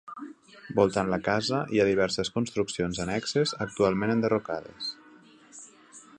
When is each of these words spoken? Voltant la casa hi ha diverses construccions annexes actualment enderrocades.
Voltant 0.77 1.11
la 1.13 1.19
casa 1.27 1.59
hi 1.75 1.83
ha 1.83 1.85
diverses 1.89 2.33
construccions 2.39 3.03
annexes 3.05 3.55
actualment 3.67 4.15
enderrocades. 4.17 4.91